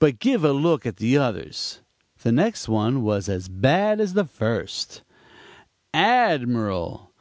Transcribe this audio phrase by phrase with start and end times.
[0.00, 1.78] 'But give a look at the others.'
[2.24, 5.02] "The next one was as bad as the first:
[5.94, 7.08] ADMIRAL!!!